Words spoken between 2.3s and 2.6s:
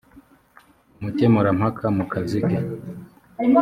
ke